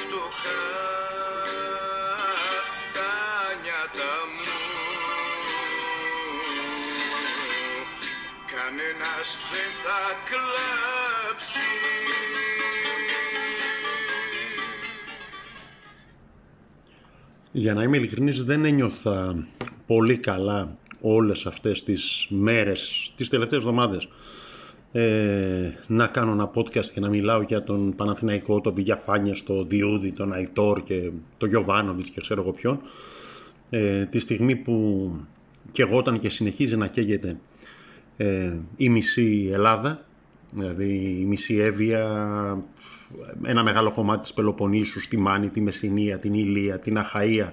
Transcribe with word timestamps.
φτωχά 0.00 0.62
τα 2.96 3.14
νιάτα 3.62 4.12
μου. 4.32 4.50
Κανένας 8.54 9.36
δεν 9.52 9.70
θα 9.84 10.02
κλάψει. 10.28 11.70
Για 17.52 17.74
να 17.74 17.82
είμαι 17.82 17.96
ειλικρινής 17.96 18.44
δεν 18.44 18.64
ένιωθα 18.64 19.46
πολύ 19.86 20.18
καλά 20.18 20.76
όλες 21.00 21.46
αυτές 21.46 21.82
τις 21.82 22.26
μέρες, 22.28 23.12
τις 23.16 23.28
τελευταίες 23.28 23.60
εβδομάδες 23.60 24.08
ε, 24.92 25.70
να 25.86 26.06
κάνω 26.06 26.32
ένα 26.32 26.50
podcast 26.54 26.84
και 26.84 27.00
να 27.00 27.08
μιλάω 27.08 27.42
για 27.42 27.62
τον 27.62 27.94
Παναθηναϊκό, 27.94 28.60
τον 28.60 28.74
Βηγιαφάνιες, 28.74 29.42
τον 29.42 29.68
Διούδη, 29.68 30.12
τον 30.12 30.32
Αϊτόρ 30.32 30.82
και 30.82 31.10
τον 31.38 31.48
Γιωβάνοβιτς 31.48 32.10
και 32.10 32.20
ξέρω 32.20 32.40
εγώ 32.40 32.52
ποιον. 32.52 32.80
Ε, 33.70 34.04
τη 34.04 34.18
στιγμή 34.18 34.56
που 34.56 35.10
και 35.72 35.82
εγώ 35.82 35.96
όταν 35.96 36.18
και 36.18 36.28
συνεχίζει 36.28 36.76
να 36.76 36.86
καίγεται 36.86 37.36
ε, 38.16 38.56
η 38.76 38.88
μισή 38.88 39.50
Ελλάδα 39.52 40.04
δηλαδή 40.54 41.18
η 41.20 41.24
μισή 41.24 41.56
Εύβοια 41.56 42.02
ένα 43.42 43.62
μεγάλο 43.62 43.92
κομμάτι 43.92 44.22
της 44.22 44.34
Πελοποννήσους, 44.34 45.02
στη 45.02 45.16
Μάνη, 45.16 45.48
τη 45.48 45.60
Μεσσηνία, 45.60 46.18
την 46.18 46.34
Ηλία, 46.34 46.78
την 46.78 46.98
Αχαΐα 46.98 47.50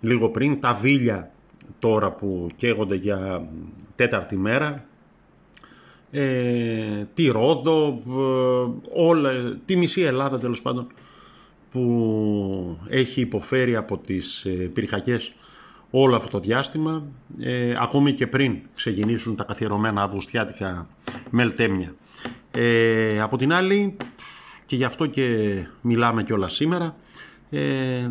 λίγο 0.00 0.28
πριν, 0.28 0.60
τα 0.60 0.74
Βίλια 0.74 1.30
τώρα 1.78 2.12
που 2.12 2.48
καίγονται 2.56 2.94
για 2.94 3.48
τέταρτη 3.94 4.36
μέρα, 4.36 4.84
ε, 6.10 7.04
τη 7.14 7.26
Ρόδο, 7.26 8.02
ε, 8.08 9.02
όλα, 9.02 9.30
τη 9.64 9.76
μισή 9.76 10.00
Ελλάδα 10.00 10.38
τέλος 10.38 10.62
πάντων 10.62 10.86
που 11.70 12.78
έχει 12.88 13.20
υποφέρει 13.20 13.76
από 13.76 13.98
τις 13.98 14.44
ε, 14.44 14.50
πυρκαγιές 14.50 15.32
όλο 15.90 16.16
αυτό 16.16 16.28
το 16.28 16.40
διάστημα, 16.40 17.06
ε, 17.38 17.74
ακόμη 17.78 18.12
και 18.12 18.26
πριν 18.26 18.58
ξεκινήσουν 18.74 19.36
τα 19.36 19.44
καθιερωμένα 19.44 20.02
αυγουστιάτικα 20.02 20.88
μελτέμια. 21.30 21.94
Ε, 22.50 23.20
από 23.20 23.36
την 23.36 23.52
άλλη, 23.52 23.96
και 24.66 24.76
γι' 24.76 24.84
αυτό 24.84 25.06
και 25.06 25.54
μιλάμε 25.80 26.22
και 26.22 26.32
όλα 26.32 26.48
σήμερα, 26.48 26.96
ε, 27.50 28.10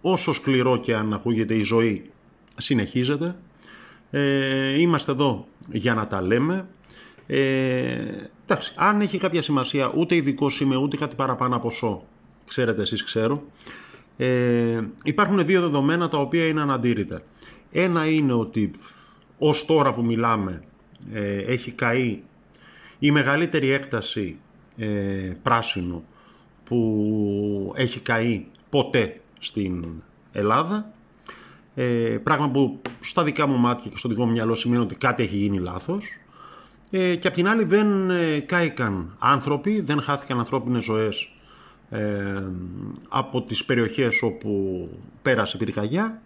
όσο 0.00 0.32
σκληρό 0.32 0.76
και 0.76 0.94
αν 0.94 1.12
ακούγεται 1.12 1.54
η 1.54 1.62
ζωή 1.62 2.10
συνεχίζεται, 2.56 3.36
ε, 4.10 4.80
είμαστε 4.80 5.12
εδώ 5.12 5.46
για 5.70 5.94
να 5.94 6.06
τα 6.06 6.22
λέμε. 6.22 6.68
Ε, 7.26 8.28
εντάξει, 8.44 8.72
αν 8.76 9.00
έχει 9.00 9.18
κάποια 9.18 9.42
σημασία, 9.42 9.92
ούτε 9.96 10.14
ειδικός 10.14 10.60
είμαι, 10.60 10.76
ούτε 10.76 10.96
κάτι 10.96 11.16
παραπάνω 11.16 11.56
από 11.56 11.70
σώ, 11.70 12.06
ξέρετε 12.44 12.82
εσείς 12.82 13.04
ξέρω, 13.04 13.42
ε, 14.16 14.80
υπάρχουν 15.04 15.44
δύο 15.44 15.60
δεδομένα 15.60 16.08
τα 16.08 16.18
οποία 16.18 16.46
είναι 16.46 16.60
αναντήρητα. 16.60 17.22
Ένα 17.70 18.06
είναι 18.06 18.32
ότι 18.32 18.70
ως 19.38 19.64
τώρα 19.64 19.94
που 19.94 20.04
μιλάμε 20.04 20.62
ε, 21.12 21.36
έχει 21.36 21.70
καεί 21.70 22.22
η 22.98 23.10
μεγαλύτερη 23.10 23.70
έκταση 23.70 24.38
ε, 24.76 25.32
πράσινου 25.42 26.04
που 26.64 27.72
έχει 27.76 28.00
καεί 28.00 28.46
ποτέ 28.70 29.20
στην 29.38 29.84
Ελλάδα. 30.32 30.90
Ε, 31.74 32.18
πράγμα 32.22 32.50
που 32.50 32.80
στα 33.00 33.24
δικά 33.24 33.46
μου 33.46 33.58
μάτια 33.58 33.90
και 33.90 33.96
στο 33.96 34.08
δικό 34.08 34.24
μου 34.26 34.32
μυαλό 34.32 34.54
σημαίνει 34.54 34.82
ότι 34.82 34.94
κάτι 34.94 35.22
έχει 35.22 35.36
γίνει 35.36 35.58
λάθος. 35.58 36.06
Ε, 36.90 37.14
και 37.14 37.28
απ' 37.28 37.34
την 37.34 37.48
άλλη 37.48 37.64
δεν 37.64 38.10
ε, 38.10 38.40
κάηκαν 38.40 39.16
άνθρωποι, 39.18 39.80
δεν 39.80 40.00
χάθηκαν 40.00 40.38
ανθρώπινες 40.38 40.84
ζωές 40.84 41.30
ε, 41.90 42.48
από 43.08 43.42
τις 43.42 43.64
περιοχές 43.64 44.22
όπου 44.22 44.88
πέρασε 45.22 45.56
η 45.56 45.64
πυρκαγιά 45.64 46.22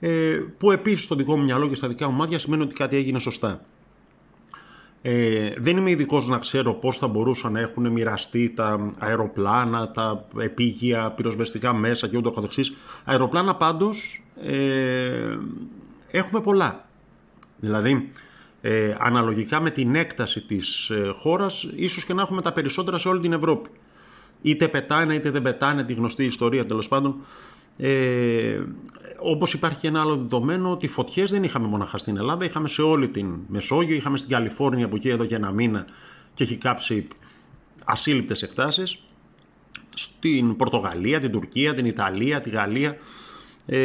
ε, 0.00 0.40
που 0.58 0.70
επίσης 0.70 1.04
στο 1.04 1.14
δικό 1.14 1.36
μου 1.36 1.44
μυαλό 1.44 1.68
και 1.68 1.74
στα 1.74 1.88
δικά 1.88 2.10
μου 2.10 2.16
μάτια 2.16 2.38
σημαίνει 2.38 2.62
ότι 2.62 2.74
κάτι 2.74 2.96
έγινε 2.96 3.18
σωστά. 3.18 3.60
Ε, 5.02 5.54
δεν 5.58 5.76
είμαι 5.76 5.90
ειδικός 5.90 6.28
να 6.28 6.38
ξέρω 6.38 6.74
πώς 6.74 6.98
θα 6.98 7.08
μπορούσαν 7.08 7.52
να 7.52 7.60
έχουν 7.60 7.92
μοιραστεί 7.92 8.50
τα 8.50 8.94
αεροπλάνα, 8.98 9.90
τα 9.90 10.26
επίγεια, 10.38 11.10
πυροσβεστικά 11.10 11.74
μέσα 11.74 12.08
και 12.08 12.16
ούτω 12.16 12.30
καθεξής. 12.30 12.74
Αεροπλάνα 13.04 13.54
πάντως 13.54 14.22
ε, 14.42 15.36
έχουμε 16.10 16.40
πολλά. 16.40 16.88
Δηλαδή, 17.56 18.12
ε, 18.68 18.96
αναλογικά 18.98 19.60
με 19.60 19.70
την 19.70 19.94
έκταση 19.94 20.40
της 20.40 20.88
ε, 20.88 21.12
χώρας, 21.18 21.68
ίσως 21.74 22.04
και 22.04 22.14
να 22.14 22.22
έχουμε 22.22 22.42
τα 22.42 22.52
περισσότερα 22.52 22.98
σε 22.98 23.08
όλη 23.08 23.20
την 23.20 23.32
Ευρώπη. 23.32 23.70
Είτε 24.42 24.68
πετάνε 24.68 25.14
είτε 25.14 25.30
δεν 25.30 25.42
πετάνε 25.42 25.84
τη 25.84 25.94
γνωστή 25.94 26.24
ιστορία 26.24 26.66
τέλος 26.66 26.88
πάντων. 26.88 27.16
Ε, 27.76 28.60
όπως 29.18 29.54
υπάρχει 29.54 29.78
και 29.78 29.88
ένα 29.88 30.00
άλλο 30.00 30.16
δεδομένο 30.16 30.70
ότι 30.70 30.88
φωτιές 30.88 31.30
δεν 31.30 31.42
είχαμε 31.42 31.66
μοναχά 31.66 31.98
στην 31.98 32.16
Ελλάδα, 32.16 32.44
είχαμε 32.44 32.68
σε 32.68 32.82
όλη 32.82 33.08
την 33.08 33.34
Μεσόγειο, 33.48 33.96
είχαμε 33.96 34.16
στην 34.16 34.30
Καλιφόρνια 34.30 34.88
που 34.88 34.96
εκεί 34.96 35.08
εδώ 35.08 35.24
και 35.24 35.34
ένα 35.34 35.50
μήνα 35.50 35.86
και 36.34 36.44
έχει 36.44 36.56
κάψει 36.56 37.08
ασύλληπτες 37.84 38.42
εκτάσεις, 38.42 38.98
στην 39.94 40.56
Πορτογαλία, 40.56 41.20
την 41.20 41.30
Τουρκία, 41.30 41.74
την 41.74 41.84
Ιταλία, 41.84 42.40
τη 42.40 42.50
Γαλλία, 42.50 42.96
ε, 43.66 43.78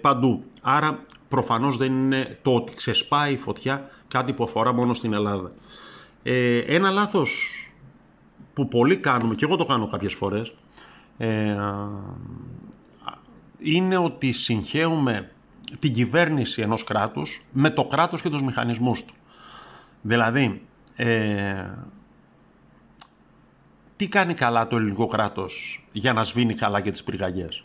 παντού. 0.00 0.44
Άρα 0.62 1.02
προφανώς 1.32 1.76
δεν 1.76 1.92
είναι 1.92 2.38
το 2.42 2.54
ότι 2.54 2.72
ξεσπάει 2.72 3.32
η 3.32 3.36
φωτιά 3.36 3.90
κάτι 4.12 4.32
που 4.32 4.44
αφορά 4.44 4.72
μόνο 4.72 4.94
στην 4.94 5.12
Ελλάδα. 5.12 5.52
Ε, 6.22 6.58
ένα 6.58 6.90
λάθος 6.90 7.30
που 8.54 8.68
πολλοί 8.68 8.96
κάνουμε, 8.96 9.34
και 9.34 9.44
εγώ 9.44 9.56
το 9.56 9.64
κάνω 9.64 9.86
κάποιες 9.86 10.14
φορές, 10.14 10.54
ε, 11.18 11.56
είναι 13.58 13.96
ότι 13.96 14.32
συγχαίουμε 14.32 15.30
την 15.78 15.94
κυβέρνηση 15.94 16.62
ενός 16.62 16.84
κράτους 16.84 17.42
με 17.52 17.70
το 17.70 17.84
κράτος 17.84 18.22
και 18.22 18.30
τους 18.30 18.42
μηχανισμούς 18.42 19.04
του. 19.04 19.14
Δηλαδή, 20.02 20.62
ε, 20.96 21.70
τι 23.96 24.08
κάνει 24.08 24.34
καλά 24.34 24.66
το 24.66 24.76
ελληνικό 24.76 25.06
κράτος 25.06 25.84
για 25.92 26.12
να 26.12 26.24
σβήνει 26.24 26.54
καλά 26.54 26.80
και 26.80 26.90
τις 26.90 27.04
πυρκαγιές; 27.04 27.64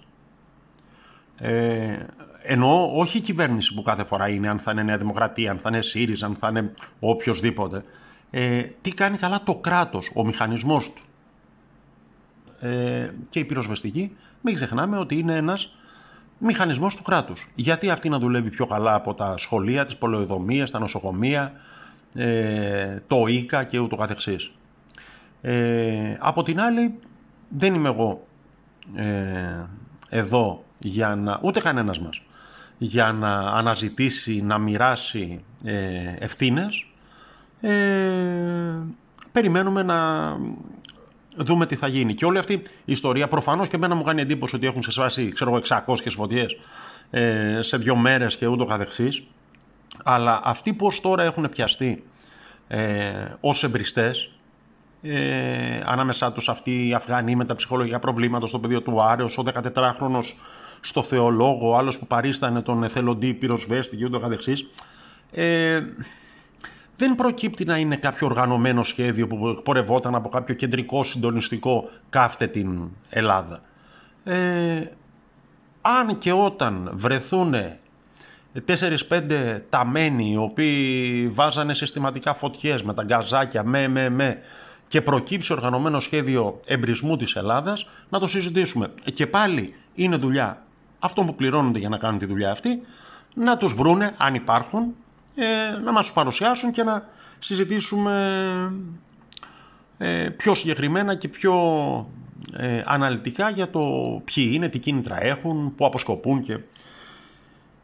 Ε, 1.37 2.05
εννοώ 2.47 2.91
όχι 2.93 3.17
η 3.17 3.21
κυβέρνηση 3.21 3.73
που 3.73 3.81
κάθε 3.81 4.03
φορά 4.03 4.29
είναι, 4.29 4.49
αν 4.49 4.59
θα 4.59 4.71
είναι 4.71 4.83
Νέα 4.83 4.97
Δημοκρατία, 4.97 5.51
αν 5.51 5.57
θα 5.57 5.69
είναι 5.69 5.81
ΣΥΡΙΖΑ, 5.81 6.25
αν 6.25 6.35
θα 6.35 6.47
είναι 6.47 6.73
οποιοδήποτε. 6.99 7.83
Ε, 8.29 8.61
τι 8.81 8.89
κάνει 8.89 9.17
καλά 9.17 9.43
το 9.43 9.55
κράτος, 9.55 10.11
ο 10.13 10.25
μηχανισμός 10.25 10.93
του. 10.93 11.01
Ε, 12.67 13.09
και 13.29 13.39
η 13.39 13.45
πυροσβεστική, 13.45 14.15
μην 14.41 14.55
ξεχνάμε 14.55 14.97
ότι 14.97 15.17
είναι 15.17 15.35
ένας 15.35 15.75
μηχανισμός 16.37 16.95
του 16.95 17.03
κράτους. 17.03 17.49
Γιατί 17.55 17.89
αυτή 17.89 18.09
να 18.09 18.19
δουλεύει 18.19 18.49
πιο 18.49 18.65
καλά 18.65 18.93
από 18.93 19.13
τα 19.13 19.37
σχολεία, 19.37 19.85
τις 19.85 19.97
πολεοδομίες, 19.97 20.71
τα 20.71 20.79
νοσοκομεία, 20.79 21.53
ε, 22.15 22.99
το 23.07 23.27
ΙΚΑ 23.27 23.63
και 23.63 23.79
ούτω 23.79 23.95
καθεξής. 23.95 24.51
Ε, 25.41 26.17
από 26.19 26.43
την 26.43 26.59
άλλη, 26.59 26.99
δεν 27.49 27.73
είμαι 27.73 27.89
εγώ 27.89 28.27
ε, 28.95 29.65
εδώ 30.09 30.63
για 30.79 31.15
να, 31.15 31.39
ούτε 31.41 31.59
κανένας 31.59 31.99
μας, 31.99 32.21
για 32.77 33.11
να 33.11 33.33
αναζητήσει, 33.33 34.41
να 34.41 34.57
μοιράσει 34.57 35.43
ε, 35.63 36.15
ευθύνες. 36.19 36.85
Ε, 37.61 37.71
περιμένουμε 39.31 39.83
να 39.83 40.29
δούμε 41.37 41.65
τι 41.65 41.75
θα 41.75 41.87
γίνει. 41.87 42.13
Και 42.13 42.25
όλη 42.25 42.37
αυτή 42.37 42.53
η 42.53 42.61
ιστορία 42.85 43.27
προφανώς 43.27 43.67
και 43.67 43.75
εμένα 43.75 43.95
μου 43.95 44.03
κάνει 44.03 44.21
εντύπωση 44.21 44.55
ότι 44.55 44.67
έχουν 44.67 44.81
σεσβάσει 44.81 45.31
ξέρω, 45.31 45.61
600 45.67 45.81
φωτιές 46.09 46.57
ε, 47.09 47.59
σε 47.61 47.77
δύο 47.77 47.95
μέρες 47.95 48.37
και 48.37 48.47
ούτω 48.47 48.65
καθεξής. 48.65 49.23
Αλλά 50.03 50.41
αυτοί 50.43 50.73
που 50.73 50.85
ως 50.85 51.01
τώρα 51.01 51.23
έχουν 51.23 51.49
πιαστεί 51.49 52.03
ε, 52.67 53.33
ως 53.39 53.63
εμπριστές, 53.63 54.31
ε, 55.01 55.81
ανάμεσά 55.85 56.31
τους 56.31 56.49
αυτοί 56.49 56.87
οι 56.87 56.93
Αφγανοί 56.93 57.35
με 57.35 57.45
τα 57.45 57.55
ψυχολογικά 57.55 57.99
προβλήματα 57.99 58.47
στο 58.47 58.59
πεδίο 58.59 58.81
του 58.81 59.01
Άρεο, 59.01 59.25
ο 59.37 59.43
14χρονο 59.53 60.19
στο 60.87 61.03
θεολόγο, 61.03 61.69
ο 61.69 61.77
άλλος 61.77 61.99
που 61.99 62.07
παρίστανε 62.07 62.61
τον 62.61 62.83
εθελοντή 62.83 63.33
πυροσβέστη 63.33 63.95
και 63.95 64.05
ούτω 64.05 64.19
καθεξής. 64.19 64.67
Ε, 65.31 65.81
δεν 66.97 67.15
προκύπτει 67.15 67.65
να 67.65 67.77
είναι 67.77 67.95
κάποιο 67.95 68.27
οργανωμένο 68.27 68.83
σχέδιο 68.83 69.27
που 69.27 69.61
πορευόταν 69.63 70.15
από 70.15 70.29
κάποιο 70.29 70.55
κεντρικό 70.55 71.03
συντονιστικό 71.03 71.89
κάφτε 72.09 72.47
την 72.47 72.81
Ελλάδα. 73.09 73.61
Ε, 74.23 74.83
αν 75.81 76.17
και 76.17 76.31
όταν 76.31 76.91
βρεθούν 76.93 77.53
4-5 79.09 79.61
ταμένοι 79.69 80.31
οι 80.31 80.37
οποίοι 80.37 81.27
βάζανε 81.27 81.73
συστηματικά 81.73 82.33
φωτιές 82.33 82.83
με 82.83 82.93
τα 82.93 83.03
γκαζάκια 83.03 83.63
με 83.63 83.87
με 83.87 84.09
με 84.09 84.41
και 84.87 85.01
προκύψει 85.01 85.53
οργανωμένο 85.53 85.99
σχέδιο 85.99 86.59
εμπρισμού 86.65 87.17
της 87.17 87.35
Ελλάδας, 87.35 87.87
να 88.09 88.19
το 88.19 88.27
συζητήσουμε. 88.27 88.93
Και 89.13 89.27
πάλι 89.27 89.73
είναι 89.95 90.15
δουλειά 90.15 90.66
αυτών 90.99 91.25
που 91.25 91.35
πληρώνονται 91.35 91.79
για 91.79 91.89
να 91.89 91.97
κάνουν 91.97 92.19
τη 92.19 92.25
δουλειά 92.25 92.51
αυτή, 92.51 92.81
να 93.33 93.57
τους 93.57 93.73
βρούνε, 93.73 94.15
αν 94.17 94.35
υπάρχουν, 94.35 94.95
ε, 95.35 95.79
να 95.83 95.91
μας 95.91 96.11
παρουσιάσουν 96.11 96.71
και 96.71 96.83
να 96.83 97.05
συζητήσουμε 97.39 98.71
ε, 99.97 100.29
πιο 100.29 100.53
συγκεκριμένα 100.53 101.15
και 101.15 101.27
πιο 101.27 101.55
ε, 102.53 102.81
αναλυτικά 102.85 103.49
για 103.49 103.69
το 103.69 103.81
ποιοι 104.25 104.49
είναι, 104.53 104.69
τι 104.69 104.79
κίνητρα 104.79 105.23
έχουν, 105.23 105.75
πού 105.75 105.85
αποσκοπούν 105.85 106.43
και 106.43 106.59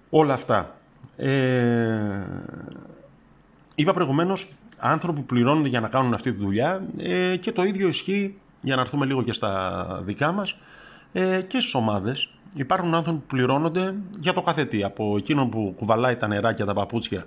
όλα 0.09 0.33
αυτά. 0.33 0.75
Ε, 1.17 2.25
είπα 3.75 3.93
προηγουμένως 3.93 4.47
άνθρωποι 4.77 5.19
που 5.19 5.25
πληρώνονται 5.25 5.67
για 5.67 5.79
να 5.79 5.87
κάνουν 5.87 6.13
αυτή 6.13 6.31
τη 6.31 6.37
δουλειά 6.37 6.87
ε, 6.97 7.35
και 7.35 7.51
το 7.51 7.63
ίδιο 7.63 7.87
ισχύει 7.87 8.37
για 8.61 8.75
να 8.75 8.81
έρθουμε 8.81 9.05
λίγο 9.05 9.23
και 9.23 9.33
στα 9.33 10.01
δικά 10.03 10.31
μας 10.31 10.55
ε, 11.11 11.41
και 11.41 11.59
στις 11.59 11.73
ομάδες 11.73 12.29
υπάρχουν 12.53 12.95
άνθρωποι 12.95 13.19
που 13.19 13.25
πληρώνονται 13.25 13.95
για 14.19 14.33
το 14.33 14.41
καθετή 14.41 14.83
από 14.83 15.17
εκείνον 15.17 15.49
που 15.49 15.73
κουβαλάει 15.77 16.15
τα 16.15 16.27
νερά 16.27 16.53
και 16.53 16.63
τα 16.63 16.73
παπούτσια 16.73 17.25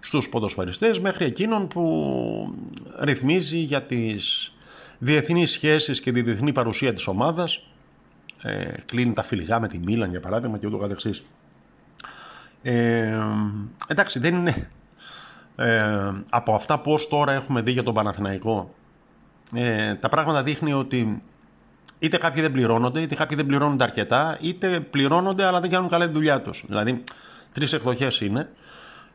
στους 0.00 0.28
ποδοσφαιριστές 0.28 1.00
μέχρι 1.00 1.24
εκείνον 1.24 1.68
που 1.68 2.54
ρυθμίζει 2.98 3.58
για 3.58 3.82
τις 3.82 4.52
διεθνείς 4.98 5.50
σχέσεις 5.50 6.00
και 6.00 6.12
τη 6.12 6.22
διεθνή 6.22 6.52
παρουσία 6.52 6.92
της 6.92 7.06
ομάδας 7.06 7.62
ε, 8.42 8.72
κλείνει 8.86 9.12
τα 9.12 9.22
φιλικά 9.22 9.60
με 9.60 9.68
τη 9.68 9.78
Μίλαν 9.78 10.10
για 10.10 10.20
παράδειγμα 10.20 10.58
και 10.58 10.66
ούτω 10.66 10.78
καθεξής. 10.78 11.24
Ε, 12.62 13.18
εντάξει 13.86 14.18
δεν 14.18 14.34
είναι 14.34 14.70
ε, 15.56 16.12
από 16.30 16.54
αυτά 16.54 16.80
που 16.80 16.92
ως 16.92 17.08
τώρα 17.08 17.32
έχουμε 17.32 17.60
δει 17.60 17.70
για 17.70 17.82
τον 17.82 17.94
Παναθηναϊκό 17.94 18.74
ε, 19.52 19.94
τα 19.94 20.08
πράγματα 20.08 20.42
δείχνει 20.42 20.72
ότι 20.72 21.18
είτε 22.04 22.16
κάποιοι 22.16 22.42
δεν 22.42 22.52
πληρώνονται, 22.52 23.00
είτε 23.00 23.14
κάποιοι 23.14 23.36
δεν 23.36 23.46
πληρώνονται 23.46 23.84
αρκετά, 23.84 24.38
είτε 24.40 24.80
πληρώνονται 24.80 25.44
αλλά 25.44 25.60
δεν 25.60 25.70
κάνουν 25.70 25.88
καλά 25.88 26.06
τη 26.06 26.12
δουλειά 26.12 26.40
τους. 26.40 26.64
Δηλαδή, 26.68 27.04
τρεις 27.52 27.72
εκδοχές 27.72 28.20
είναι. 28.20 28.48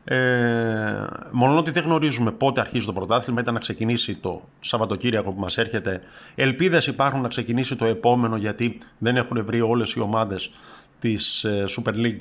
Ε, 0.04 1.06
μόνο 1.30 1.58
ότι 1.58 1.70
δεν 1.70 1.82
γνωρίζουμε 1.82 2.30
πότε 2.30 2.60
αρχίζει 2.60 2.86
το 2.86 2.92
πρωτάθλημα, 2.92 3.40
ήταν 3.40 3.54
να 3.54 3.60
ξεκινήσει 3.60 4.14
το 4.14 4.42
Σαββατοκύριακο 4.60 5.32
που 5.32 5.40
μας 5.40 5.58
έρχεται. 5.58 6.02
Ελπίδες 6.34 6.86
υπάρχουν 6.86 7.20
να 7.20 7.28
ξεκινήσει 7.28 7.76
το 7.76 7.84
επόμενο 7.84 8.36
γιατί 8.36 8.78
δεν 8.98 9.16
έχουν 9.16 9.44
βρει 9.44 9.60
όλες 9.60 9.92
οι 9.92 10.00
ομάδες 10.00 10.50
της 10.98 11.44
ε, 11.44 11.64
Super 11.76 11.94
League 11.94 12.20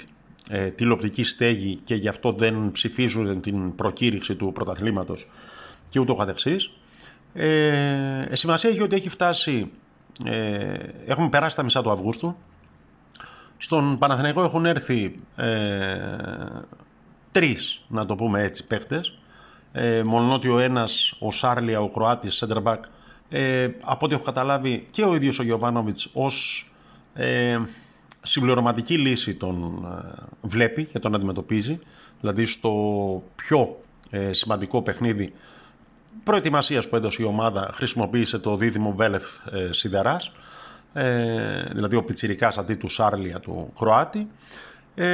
ε, 0.50 0.66
τηλεοπτική 0.66 1.24
στέγη 1.24 1.80
και 1.84 1.96
γι' 1.96 2.08
αυτό 2.08 2.32
δεν 2.32 2.72
ψηφίζουν 2.72 3.42
την 3.42 3.76
προκήρυξη 3.76 4.36
του 4.36 4.52
πρωταθλήματος 4.52 5.30
και 5.90 6.00
ούτω 6.00 6.16
καθεξής. 6.16 6.72
Ε, 7.34 8.28
σημασία 8.32 8.70
έχει 8.70 8.82
ότι 8.82 8.96
έχει 8.96 9.10
φτάσει, 9.10 9.72
ε, 10.26 10.74
έχουμε 11.06 11.30
περάσει 11.30 11.56
τα 11.56 11.64
μισά 11.64 11.82
του 11.82 11.92
Αυγούστου. 11.92 12.36
Στον 13.58 13.98
Παναθηναϊκό 13.98 14.44
έχουν 14.44 14.66
έρθει 14.66 15.16
ε, 15.36 15.98
τρεις, 17.32 17.82
να 17.88 18.06
το 18.06 18.16
πούμε 18.16 18.42
έτσι, 18.42 18.68
παίχτες. 18.68 19.18
Ε, 19.72 20.04
μόνο 20.04 20.34
ότι 20.34 20.50
ο 20.50 20.60
ένας, 20.60 21.16
ο 21.20 21.32
Σάρλια, 21.32 21.82
ο 21.82 21.90
Κροάτης, 21.90 22.44
center 22.46 22.64
back, 22.64 22.80
ε, 23.30 23.70
από 23.82 24.06
ό,τι 24.06 24.14
έχω 24.14 24.24
καταλάβει 24.24 24.88
και 24.92 25.04
ο 25.04 25.16
ίδιος 25.16 25.40
ο 25.40 25.44
Γιωβάνοβιτς 25.44 26.10
ως 26.14 26.66
ε, 27.14 27.60
συμπληρωματική 28.22 28.98
λύση 28.98 29.36
τον 29.36 29.86
ε, 29.86 30.24
βλέπει 30.42 30.84
και 30.84 31.00
τον 31.00 31.16
αντιμετωπίζει. 31.16 31.80
Δηλαδή 32.20 32.46
στο 32.46 32.74
πιο 33.36 33.82
ε, 34.10 34.34
σημαντικό 34.34 34.82
παιχνίδι 34.82 35.34
προετοιμασίας 36.24 36.90
που 36.90 36.96
έδωσε 36.96 37.22
η 37.22 37.26
ομάδα 37.26 37.70
χρησιμοποίησε 37.74 38.40
το 38.40 38.56
δίδυμο 38.56 38.94
Βέλεθ 38.96 39.26
ε, 39.52 39.74
Σιδεράς, 39.74 40.32
ε, 40.94 41.64
δηλαδή 41.72 41.96
ο 41.96 42.04
Πιτσιρικάς 42.04 42.58
αντί 42.58 42.76
του 42.76 42.90
Σάρλια 42.90 43.40
του 43.40 43.74
Κροάτη. 43.80 44.28
Ε, 44.96 45.08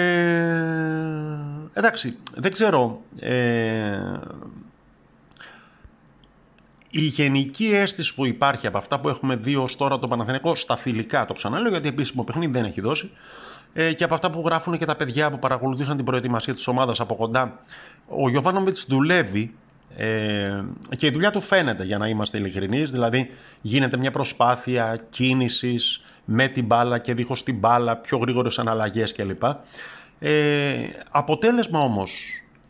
εντάξει, 1.73 2.17
δεν 2.33 2.51
ξέρω. 2.51 3.01
Ε, 3.19 4.19
η 6.89 7.03
γενική 7.03 7.65
αίσθηση 7.65 8.15
που 8.15 8.25
υπάρχει 8.25 8.67
από 8.67 8.77
αυτά 8.77 8.99
που 8.99 9.09
έχουμε 9.09 9.35
δει 9.35 9.55
ως 9.55 9.75
τώρα 9.75 9.99
το 9.99 10.07
Παναθηναϊκό 10.07 10.55
στα 10.55 10.75
φιλικά, 10.75 11.25
το 11.25 11.33
ξαναλέω 11.33 11.69
γιατί 11.69 11.87
επίσημο 11.87 12.23
παιχνίδι 12.23 12.51
δεν 12.51 12.65
έχει 12.65 12.81
δώσει, 12.81 13.11
ε, 13.73 13.93
και 13.93 14.03
από 14.03 14.13
αυτά 14.13 14.31
που 14.31 14.43
γράφουν 14.45 14.77
και 14.77 14.85
τα 14.85 14.95
παιδιά 14.95 15.31
που 15.31 15.39
παρακολουθήσαν 15.39 15.95
την 15.95 16.05
προετοιμασία 16.05 16.53
της 16.53 16.67
ομάδας 16.67 16.99
από 16.99 17.15
κοντά, 17.15 17.59
ο 18.07 18.29
Γιωβάνοβιτς 18.29 18.85
δουλεύει 18.87 19.55
ε, 19.97 20.63
και 20.97 21.07
η 21.07 21.09
δουλειά 21.09 21.31
του 21.31 21.41
φαίνεται 21.41 21.83
για 21.83 21.97
να 21.97 22.07
είμαστε 22.07 22.37
ειλικρινείς. 22.37 22.91
Δηλαδή 22.91 23.29
γίνεται 23.61 23.97
μια 23.97 24.11
προσπάθεια 24.11 25.05
κίνησης 25.09 26.01
με 26.25 26.47
την 26.47 26.65
μπάλα 26.65 26.97
και 26.97 27.13
δίχως 27.13 27.43
την 27.43 27.57
μπάλα, 27.57 27.97
πιο 27.97 28.17
γρήγορες 28.17 28.59
αναλλαγές 28.59 29.11
κλπ. 29.13 29.43
Ε, 30.19 30.87
αποτέλεσμα 31.11 31.79
όμως 31.79 32.13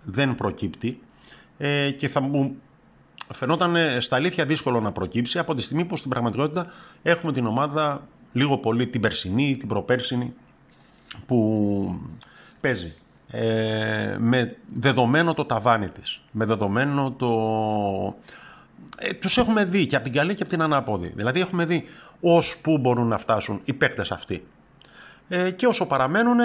δεν 0.04 0.36
προκύπτει 0.36 1.00
ε, 1.58 1.92
και 1.92 2.08
θα 2.08 2.22
μου 2.22 2.56
φαινόταν 3.34 4.02
στα 4.02 4.16
αλήθεια 4.16 4.46
δύσκολο 4.46 4.80
να 4.80 4.92
προκύψει 4.92 5.40
από 5.40 5.56
τη 5.56 5.62
στιγμή 5.62 5.86
που 5.86 5.98
στην 5.98 6.10
πραγματικότητα 6.10 6.72
έχουμε 7.04 7.34
την 7.34 7.46
ομάδα 7.46 8.08
λίγο 8.32 8.58
πολύ 8.58 8.88
την 8.88 9.02
περσινή, 9.02 9.58
την 9.58 9.68
προπέρσινη 9.68 10.34
που 11.26 12.00
παίζει 12.62 12.94
ε, 13.32 14.16
με 14.20 14.58
δεδομένο 14.76 15.34
το 15.34 15.46
ταβάνι 15.46 15.90
της, 15.90 16.22
με 16.32 16.46
δεδομένο 16.46 17.12
το... 17.12 18.16
Ε, 18.98 19.14
τους 19.14 19.38
έχουμε 19.38 19.66
δει 19.66 19.86
και 19.86 19.96
από 19.96 20.04
την 20.04 20.14
καλή 20.14 20.36
και 20.36 20.42
από 20.42 20.52
την 20.52 20.62
ανάποδη. 20.62 21.12
Δηλαδή 21.16 21.40
έχουμε 21.40 21.66
δει 21.66 21.86
ως 22.22 22.60
που 22.64 22.78
μπορούν 22.78 23.08
να 23.08 23.18
φτάσουν 23.18 23.62
οι 23.64 23.74
παίκτες 23.74 24.12
αυτοί. 24.12 24.48
Ε, 25.28 25.52
και 25.52 25.68
όσο 25.68 25.86
παραμένουν, 25.86 26.38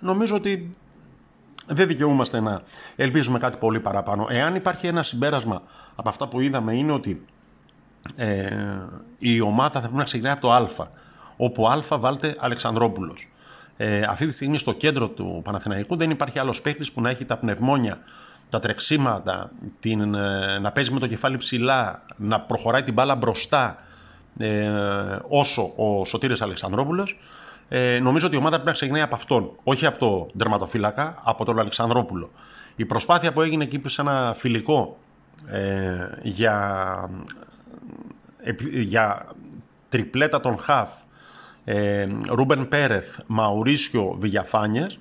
νομίζω 0.00 0.34
ότι 0.34 0.76
δεν 1.66 1.86
δικαιούμαστε 1.86 2.40
να 2.40 2.62
ελπίζουμε 2.96 3.38
κάτι 3.38 3.56
πολύ 3.56 3.80
παραπάνω. 3.80 4.26
Εάν 4.30 4.54
υπάρχει 4.54 4.86
ένα 4.86 5.02
συμπέρασμα 5.02 5.62
από 5.96 6.08
αυτά 6.08 6.28
που 6.28 6.40
είδαμε 6.40 6.74
είναι 6.74 6.92
ότι 6.92 7.24
ε, 8.16 8.48
η 9.18 9.40
ομάδα 9.40 9.70
θα 9.70 9.80
πρέπει 9.80 9.96
να 9.96 10.04
ξεκινάει 10.04 10.32
από 10.32 10.40
το 10.40 10.52
Α, 10.52 10.68
όπου 11.36 11.68
Α 11.68 11.98
βάλτε 11.98 12.36
Αλεξανδρόπουλος. 12.38 13.28
Ε, 13.80 14.00
αυτή 14.08 14.26
τη 14.26 14.32
στιγμή 14.32 14.58
στο 14.58 14.72
κέντρο 14.72 15.08
του 15.08 15.40
Παναθηναϊκού 15.44 15.96
δεν 15.96 16.10
υπάρχει 16.10 16.38
άλλος 16.38 16.60
παίκτης 16.62 16.92
που 16.92 17.00
να 17.00 17.10
έχει 17.10 17.24
τα 17.24 17.36
πνευμόνια, 17.36 17.98
τα 18.48 18.58
τρεξίματα, 18.58 19.50
την, 19.80 20.14
ε, 20.14 20.58
να 20.58 20.72
παίζει 20.72 20.92
με 20.92 21.00
το 21.00 21.06
κεφάλι 21.06 21.36
ψηλά, 21.36 22.02
να 22.16 22.40
προχωράει 22.40 22.82
την 22.82 22.94
μπάλα 22.94 23.14
μπροστά 23.14 23.82
ε, 24.38 24.70
όσο 25.28 25.72
ο 25.76 26.04
Σωτήρης 26.04 26.42
Αλεξανδρόπουλος. 26.42 27.18
Ε, 27.68 27.98
νομίζω 27.98 28.26
ότι 28.26 28.34
η 28.34 28.38
ομάδα 28.38 28.54
πρέπει 28.54 28.68
να 28.68 28.74
ξεκινάει 28.74 29.02
από 29.02 29.14
αυτόν, 29.14 29.50
όχι 29.62 29.86
από 29.86 29.98
το 29.98 30.38
τερματοφύλακα, 30.38 31.20
από 31.24 31.44
τον 31.44 31.58
Αλεξανδρόπουλο. 31.58 32.30
Η 32.76 32.84
προσπάθεια 32.84 33.32
που 33.32 33.40
έγινε 33.40 33.64
εκεί 33.64 33.82
σε 33.86 34.00
ένα 34.00 34.34
φιλικό 34.38 34.98
ε, 35.46 36.08
για, 36.22 37.10
για 38.72 39.26
τριπλέτα 39.88 40.40
των 40.40 40.58
Χαφ 40.58 40.88
ε, 40.90 40.96
Ρούμπεν 42.28 42.68
Πέρεθ, 42.68 43.18
Μαουρίσιο 43.26 44.16
Βηγιαφάνιες 44.18 44.98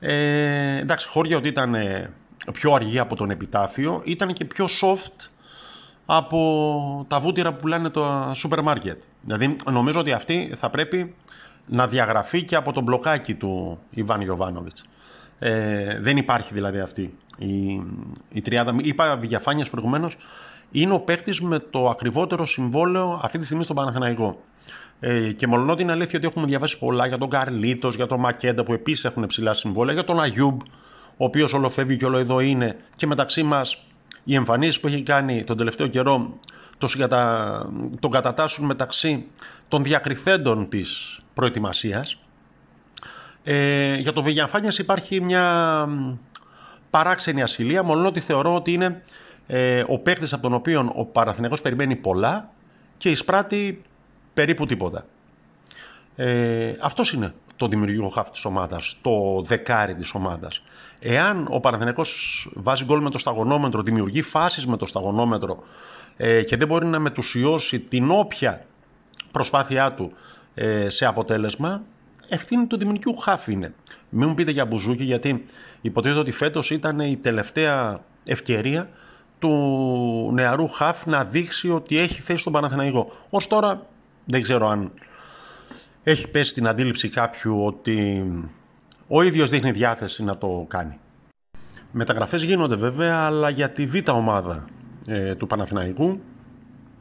ε, 0.00 0.76
εντάξει 0.78 1.08
χώρια 1.08 1.36
ότι 1.36 1.48
ήταν 1.48 1.74
πιο 2.52 2.72
αργή 2.72 2.98
από 2.98 3.16
τον 3.16 3.30
επιτάφιο 3.30 4.00
ήταν 4.04 4.32
και 4.32 4.44
πιο 4.44 4.66
soft 4.80 5.28
από 6.06 7.04
τα 7.08 7.20
βούτυρα 7.20 7.52
που 7.52 7.60
πουλάνε 7.60 7.88
το 7.88 8.30
σούπερ 8.34 8.62
μάρκετ 8.62 9.02
δηλαδή 9.20 9.56
νομίζω 9.70 10.00
ότι 10.00 10.12
αυτή 10.12 10.52
θα 10.56 10.70
πρέπει 10.70 11.14
να 11.66 11.86
διαγραφεί 11.86 12.44
και 12.44 12.56
από 12.56 12.72
τον 12.72 12.82
μπλοκάκι 12.82 13.34
του 13.34 13.78
Ιβάν 13.90 14.20
Ιωβάνοβιτς 14.20 14.84
ε, 15.38 15.98
δεν 16.00 16.16
υπάρχει 16.16 16.54
δηλαδή 16.54 16.80
αυτή 16.80 17.18
η, 17.38 17.82
η 18.32 18.42
τριάδα. 18.42 18.74
Είπα 18.78 19.16
Βηγιαφάνιας 19.16 19.70
προηγουμένως 19.70 20.16
είναι 20.70 20.92
ο 20.92 21.00
παίκτης 21.00 21.40
με 21.40 21.58
το 21.58 21.88
ακριβότερο 21.88 22.46
συμβόλαιο 22.46 23.20
αυτή 23.22 23.38
τη 23.38 23.44
στιγμή 23.44 23.62
στον 23.62 23.76
Παναθηναϊκό. 23.76 24.42
Ε, 25.00 25.32
και 25.32 25.46
μόνο 25.46 25.72
ότι 25.72 25.82
είναι 25.82 25.92
αλήθεια 25.92 26.18
ότι 26.18 26.26
έχουμε 26.26 26.46
διαβάσει 26.46 26.78
πολλά 26.78 27.06
για 27.06 27.18
τον 27.18 27.28
Καρλίτος, 27.28 27.94
για 27.94 28.06
τον 28.06 28.20
Μακέντα 28.20 28.64
που 28.64 28.72
επίσης 28.72 29.04
έχουν 29.04 29.26
ψηλά 29.26 29.54
συμβόλαια, 29.54 29.94
για 29.94 30.04
τον 30.04 30.20
Αγιούμπ, 30.20 30.60
ο 31.16 31.24
οποίος 31.24 31.52
όλο 31.52 31.70
φεύγει 31.70 31.96
και 31.96 32.04
όλο 32.04 32.18
εδώ 32.18 32.40
είναι. 32.40 32.76
Και 32.96 33.06
μεταξύ 33.06 33.42
μας 33.42 33.84
οι 34.24 34.34
εμφανίσεις 34.34 34.80
που 34.80 34.86
έχει 34.86 35.02
κάνει 35.02 35.44
τον 35.44 35.56
τελευταίο 35.56 35.86
καιρό 35.86 36.38
το 36.78 36.86
συγκατα... 36.86 37.72
τον 38.00 38.10
κατατάσσουν 38.10 38.64
μεταξύ 38.64 39.26
των 39.68 39.82
διακριθέντων 39.82 40.68
της 40.68 41.20
προετοιμασίας. 41.34 42.18
Ε, 43.42 43.94
για 43.94 44.12
το 44.12 44.22
Βηγιαφάνια 44.22 44.72
υπάρχει 44.78 45.20
μια 45.20 45.88
παράξενη 46.90 47.42
ασυλία, 47.42 47.82
μόνο 47.82 48.06
ότι 48.06 48.20
θεωρώ 48.20 48.54
ότι 48.54 48.72
είναι 48.72 49.02
ε, 49.46 49.84
ο 49.86 49.98
παίκτης 49.98 50.32
από 50.32 50.42
τον 50.42 50.54
οποίο 50.54 50.92
ο 50.94 51.04
Παραθυνιακός 51.04 51.62
περιμένει 51.62 51.96
πολλά 51.96 52.50
και 52.96 53.10
εισπράττει 53.10 53.82
περίπου 54.34 54.66
τίποτα. 54.66 55.06
Ε, 56.16 56.74
αυτός 56.80 57.12
είναι 57.12 57.34
το 57.56 57.66
δημιουργικό 57.66 58.08
χάφ 58.08 58.30
της 58.30 58.44
ομάδας, 58.44 58.96
το 59.02 59.42
δεκάρι 59.42 59.94
της 59.94 60.14
ομάδας. 60.14 60.62
Εάν 60.98 61.46
ο 61.50 61.60
Παναθηναϊκός 61.60 62.48
βάζει 62.54 62.84
γκολ 62.84 63.00
με 63.00 63.10
το 63.10 63.18
σταγονόμετρο, 63.18 63.82
δημιουργεί 63.82 64.22
φάσεις 64.22 64.66
με 64.66 64.76
το 64.76 64.86
σταγονόμετρο, 64.86 65.62
ε, 66.16 66.42
και 66.42 66.56
δεν 66.56 66.68
μπορεί 66.68 66.86
να 66.86 66.98
μετουσιώσει 66.98 67.80
την 67.80 68.10
όποια 68.10 68.66
προσπάθειά 69.30 69.94
του 69.94 70.12
ε, 70.54 70.88
σε 70.88 71.06
αποτέλεσμα, 71.06 71.82
ευθύνη 72.28 72.66
του 72.66 72.78
δημιουργικού 72.78 73.16
χάφ 73.16 73.48
είναι. 73.48 73.74
Μην 74.08 74.28
μου 74.28 74.34
πείτε 74.34 74.50
για 74.50 74.64
μπουζούκι, 74.64 75.04
γιατί 75.04 75.44
υποτίθεται 75.80 76.20
ότι 76.20 76.30
φέτος 76.30 76.70
ήταν 76.70 77.00
η 77.00 77.16
τελευταία 77.16 78.00
ευκαιρία 78.24 78.88
του 79.38 80.30
νεαρού 80.32 80.68
χάφ 80.68 81.06
να 81.06 81.24
δείξει 81.24 81.70
ότι 81.70 81.98
έχει 81.98 82.20
θέση 82.20 82.38
στον 82.38 82.52
Παναθηναϊκό. 82.52 83.12
Ως 83.30 83.46
τώρα 83.46 83.86
δεν 84.24 84.42
ξέρω 84.42 84.68
αν 84.68 84.92
έχει 86.02 86.28
πέσει 86.28 86.54
την 86.54 86.66
αντίληψη 86.66 87.08
κάποιου 87.08 87.64
ότι 87.64 88.24
ο 89.08 89.22
ίδιος 89.22 89.50
δείχνει 89.50 89.70
διάθεση 89.70 90.24
να 90.24 90.38
το 90.38 90.66
κάνει. 90.68 90.98
Μεταγραφές 91.90 92.42
γίνονται 92.42 92.76
βέβαια, 92.76 93.16
αλλά 93.18 93.48
για 93.48 93.70
τη 93.70 93.86
β' 93.86 94.08
ομάδα 94.08 94.64
ε, 95.06 95.34
του 95.34 95.46
Παναθηναϊκού, 95.46 96.20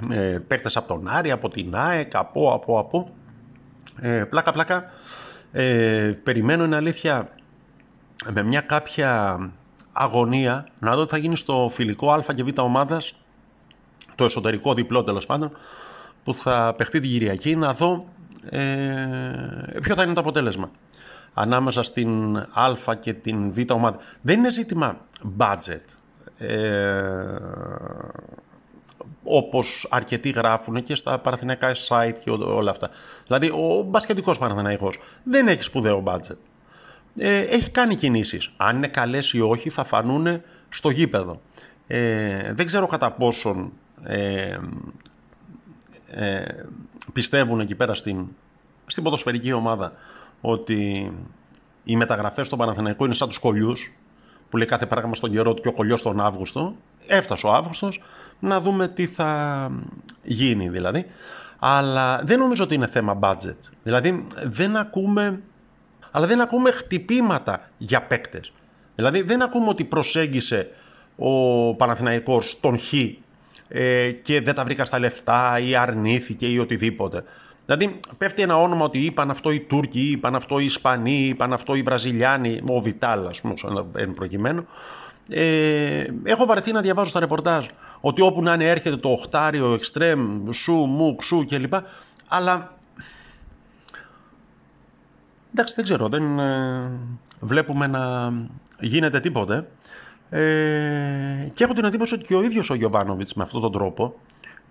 ε, 0.09 0.37
παίκτες 0.47 0.77
από 0.77 0.87
τον 0.87 1.07
Άρη, 1.07 1.31
από 1.31 1.49
την 1.49 1.75
ΑΕΚ, 1.75 2.15
από, 2.15 2.53
από, 2.53 2.79
από. 2.79 3.09
Ε, 3.99 4.23
πλάκα, 4.23 4.51
πλάκα. 4.51 4.91
Ε, 5.51 6.11
περιμένω, 6.23 6.63
είναι 6.63 6.75
αλήθεια, 6.75 7.29
με 8.33 8.43
μια 8.43 8.61
κάποια 8.61 9.39
αγωνία 9.93 10.67
να 10.79 10.95
δω 10.95 11.03
τι 11.05 11.11
θα 11.11 11.17
γίνει 11.17 11.35
στο 11.35 11.69
φιλικό 11.73 12.11
Α 12.11 12.23
και 12.35 12.43
Β 12.43 12.59
ομάδας, 12.59 13.15
το 14.15 14.25
εσωτερικό 14.25 14.73
διπλό 14.73 15.03
τέλος 15.03 15.25
πάντων, 15.25 15.51
που 16.23 16.33
θα 16.33 16.73
παιχτεί 16.77 16.99
την 16.99 17.09
Κυριακή, 17.09 17.55
να 17.55 17.73
δω 17.73 18.05
ε, 18.49 18.59
ποιο 19.81 19.95
θα 19.95 20.03
είναι 20.03 20.13
το 20.13 20.19
αποτέλεσμα 20.19 20.71
ανάμεσα 21.33 21.83
στην 21.83 22.37
Α 22.37 22.95
και 22.99 23.13
την 23.13 23.51
Β 23.51 23.71
ομάδα. 23.71 23.97
Δεν 24.21 24.39
είναι 24.39 24.51
ζήτημα 24.51 24.97
budget. 25.37 25.81
Ε, 26.37 27.37
όπως 29.23 29.87
αρκετοί 29.89 30.29
γράφουν 30.29 30.83
και 30.83 30.95
στα 30.95 31.19
παραθυναϊκά 31.19 31.75
site 31.87 32.15
και 32.23 32.29
όλα 32.29 32.71
αυτά. 32.71 32.89
Δηλαδή 33.27 33.49
ο 33.49 33.81
μπασκετικός 33.87 34.37
Παναθηναϊκός 34.37 34.99
δεν 35.23 35.47
έχει 35.47 35.63
σπουδαίο 35.63 36.03
budget. 36.05 36.37
Ε, 37.17 37.39
έχει 37.39 37.69
κάνει 37.69 37.95
κινήσεις. 37.95 38.53
Αν 38.57 38.75
είναι 38.75 38.87
καλές 38.87 39.33
ή 39.33 39.41
όχι 39.41 39.69
θα 39.69 39.83
φανούν 39.83 40.41
στο 40.69 40.89
γήπεδο. 40.89 41.41
Ε, 41.87 42.53
δεν 42.53 42.65
ξέρω 42.65 42.87
κατά 42.87 43.11
πόσον 43.11 43.71
ε, 44.03 44.57
ε, 46.15 46.65
πιστεύουν 47.13 47.59
εκεί 47.59 47.75
πέρα 47.75 47.95
στην, 47.95 48.27
στην 48.85 49.03
ποδοσφαιρική 49.03 49.51
ομάδα 49.51 49.93
ότι 50.41 51.11
οι 51.83 51.95
μεταγραφές 51.95 52.47
στο 52.47 52.55
Παναθηναϊκό 52.55 53.05
είναι 53.05 53.13
σαν 53.13 53.27
τους 53.27 53.39
κολλιούς 53.39 53.93
που 54.49 54.57
λέει 54.57 54.67
κάθε 54.67 54.85
πράγμα 54.85 55.15
στον 55.15 55.31
καιρό 55.31 55.53
του 55.53 55.61
και 55.61 55.67
ο 55.67 55.71
κολλιός 55.71 56.01
τον 56.01 56.19
Αύγουστο. 56.19 56.75
Έφτασε 57.07 57.47
ο 57.47 57.53
Αύγουστος 57.53 58.01
να 58.39 58.59
δούμε 58.59 58.87
τι 58.87 59.05
θα 59.07 59.71
γίνει 60.23 60.69
δηλαδή. 60.69 61.05
Αλλά 61.59 62.21
δεν 62.23 62.39
νομίζω 62.39 62.63
ότι 62.63 62.75
είναι 62.75 62.87
θέμα 62.87 63.19
budget. 63.21 63.55
Δηλαδή 63.83 64.25
δεν 64.43 64.75
ακούμε, 64.75 65.41
αλλά 66.11 66.27
δεν 66.27 66.41
ακούμε 66.41 66.71
χτυπήματα 66.71 67.69
για 67.77 68.03
παίκτες. 68.03 68.51
Δηλαδή 68.95 69.21
δεν 69.21 69.41
ακούμε 69.41 69.69
ότι 69.69 69.83
προσέγγισε 69.83 70.69
ο 71.15 71.75
Παναθηναϊκός 71.75 72.59
τον 72.59 72.79
Χ 72.79 72.93
ε, 73.75 74.11
και 74.11 74.41
δεν 74.41 74.55
τα 74.55 74.63
βρήκα 74.63 74.85
στα 74.85 74.99
λεφτά 74.99 75.59
ή 75.59 75.75
αρνήθηκε 75.75 76.47
ή 76.47 76.57
οτιδήποτε. 76.57 77.23
Δηλαδή 77.65 77.99
πέφτει 78.17 78.41
ένα 78.41 78.61
όνομα 78.61 78.85
ότι 78.85 78.99
είπαν 79.05 79.29
αυτό 79.29 79.51
οι 79.51 79.59
Τούρκοι, 79.59 80.11
είπαν 80.11 80.35
αυτό 80.35 80.59
οι 80.59 80.65
Ισπανοί, 80.65 81.25
είπαν 81.27 81.53
αυτό 81.53 81.75
οι 81.75 81.81
Βραζιλιάνοι, 81.81 82.61
ο 82.67 82.79
Βιτάλ, 82.79 83.27
ας 83.27 83.41
πούμε, 83.41 83.53
εν 83.95 84.13
προκειμένου. 84.13 84.67
Ε, 85.29 86.05
έχω 86.23 86.45
βαρεθεί 86.45 86.71
να 86.71 86.81
διαβάζω 86.81 87.09
στα 87.09 87.19
ρεπορτάζ 87.19 87.65
ότι 88.01 88.21
όπου 88.21 88.41
να 88.41 88.53
είναι 88.53 88.69
έρχεται 88.69 88.97
το 88.97 89.09
οχτάριο, 89.09 89.73
εξτρέμ, 89.73 90.49
σου, 90.51 90.73
μου, 90.73 91.15
ξού 91.15 91.45
κλπ. 91.45 91.73
Αλλά 92.27 92.77
εντάξει 95.53 95.73
δεν 95.75 95.83
ξέρω, 95.83 96.09
δεν 96.09 96.39
ε, 96.39 96.91
βλέπουμε 97.39 97.87
να 97.87 98.33
γίνεται 98.79 99.19
τίποτε. 99.19 99.67
Ε, 100.39 101.49
και 101.53 101.63
έχω 101.63 101.73
την 101.73 101.85
εντύπωση 101.85 102.13
ότι 102.13 102.23
και 102.23 102.35
ο 102.35 102.43
ίδιος 102.43 102.69
ο 102.69 102.73
Γιωβάνοβιτς 102.75 103.33
με 103.33 103.43
αυτόν 103.43 103.61
τον 103.61 103.71
τρόπο, 103.71 104.15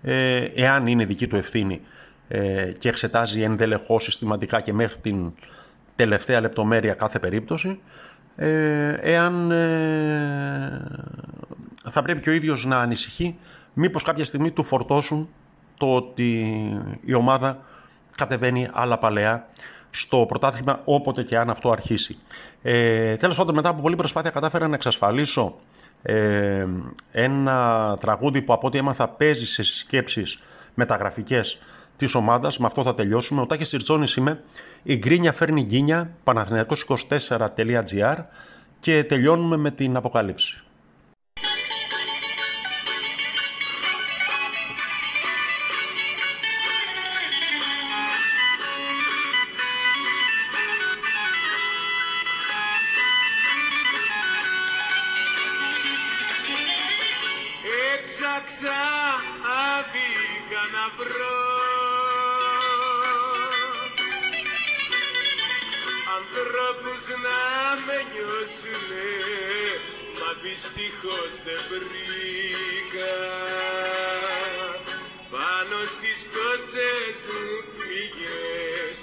ε, 0.01 0.43
εάν 0.55 0.87
είναι 0.87 1.05
δική 1.05 1.27
του 1.27 1.35
ευθύνη, 1.35 1.81
ε, 2.27 2.71
και 2.77 2.89
εξετάζει 2.89 3.41
ενδελεχώς 3.41 4.03
συστηματικά 4.03 4.61
και 4.61 4.73
μέχρι 4.73 4.97
την 4.97 5.31
τελευταία 5.95 6.41
λεπτομέρεια 6.41 6.93
κάθε 6.93 7.19
περίπτωση 7.19 7.79
ε, 8.35 8.93
εάν 9.01 9.51
ε, 9.51 10.81
θα 11.89 12.01
πρέπει 12.01 12.21
και 12.21 12.29
ο 12.29 12.33
ίδιος 12.33 12.65
να 12.65 12.79
ανησυχεί 12.79 13.35
μήπως 13.73 14.03
κάποια 14.03 14.25
στιγμή 14.25 14.51
του 14.51 14.63
φορτώσουν 14.63 15.29
το 15.77 15.95
ότι 15.95 16.57
η 17.05 17.13
ομάδα 17.13 17.59
κατεβαίνει 18.17 18.67
άλλα 18.71 18.97
παλαιά 18.97 19.47
στο 19.95 20.25
πρωτάθλημα 20.27 20.81
όποτε 20.85 21.23
και 21.23 21.37
αν 21.37 21.49
αυτό 21.49 21.71
αρχίσει. 21.71 22.17
Ε, 22.61 23.15
τέλος 23.15 23.35
πάντων 23.35 23.55
μετά 23.55 23.69
από 23.69 23.81
πολλή 23.81 23.95
προσπάθεια 23.95 24.29
κατάφερα 24.29 24.67
να 24.67 24.75
εξασφαλίσω 24.75 25.55
ε, 26.01 26.67
ένα 27.11 27.97
τραγούδι 27.99 28.41
που 28.41 28.53
από 28.53 28.67
ό,τι 28.67 28.77
έμαθα 28.77 29.07
παίζει 29.07 29.45
σε 29.45 29.63
συσκέψεις 29.63 30.39
μεταγραφικές 30.73 31.57
της 31.95 32.15
ομάδας. 32.15 32.57
Με 32.57 32.65
αυτό 32.65 32.83
θα 32.83 32.95
τελειώσουμε. 32.95 33.41
Ο 33.41 33.45
Τάκης 33.45 33.67
Σιρτζόνης 33.67 34.15
είμαι. 34.15 34.43
Η 34.83 34.97
γκρίνια 34.97 35.31
φέρνει 35.31 35.61
γκίνια. 35.61 36.11
Παναθηναϊκός24.gr 36.23 38.15
και 38.79 39.03
τελειώνουμε 39.03 39.57
με 39.57 39.71
την 39.71 39.95
αποκάλυψη. 39.95 40.62
Ανθρώπους 66.17 67.03
να 67.25 67.41
με 67.85 67.97
νιώσουνε 68.11 69.11
Μα 70.19 70.29
δυστυχώς 70.43 71.31
δεν 71.45 71.61
βρήκα. 71.69 73.15
Πάνω 75.33 75.77
στις 75.93 76.19
τόσες 76.35 77.17
μου 77.31 77.49
πληγές 77.75 78.95